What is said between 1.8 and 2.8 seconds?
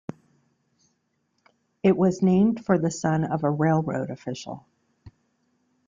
It was named for